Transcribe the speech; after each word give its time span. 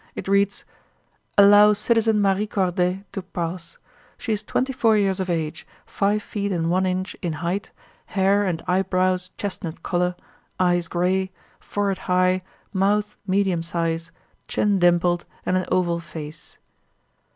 It 0.15 0.27
reads: 0.27 0.65
Allow 1.37 1.73
citizen 1.73 2.23
Marie 2.23 2.47
Corday 2.47 3.03
to 3.11 3.21
pass. 3.21 3.77
She 4.17 4.33
is 4.33 4.41
twenty 4.41 4.73
four 4.73 4.97
years 4.97 5.19
of 5.19 5.29
age, 5.29 5.67
five 5.85 6.23
feet 6.23 6.51
and 6.51 6.71
one 6.71 6.87
inch 6.87 7.15
in 7.21 7.33
height, 7.33 7.69
hair 8.07 8.43
and 8.43 8.63
eyebrows 8.67 9.29
chestnut 9.37 9.83
color, 9.83 10.15
eyes 10.59 10.87
gray, 10.87 11.31
forehead 11.59 11.99
high, 12.09 12.41
mouth 12.73 13.15
medium 13.27 13.61
size, 13.61 14.11
chin 14.47 14.79
dimpled, 14.79 15.25
and 15.45 15.55
an 15.55 15.65
oval 15.71 15.99
face. 15.99 16.57